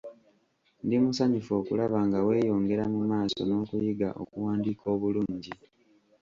Ndi 0.85 0.95
musanyufu 1.03 1.51
okulaba 1.59 1.97
nga 2.07 2.19
weeyongera 2.27 2.83
mu 2.93 2.99
maaso 3.09 3.41
n'okuyiga 3.45 4.09
okuwandiika 4.21 4.85
obulungi. 4.95 5.53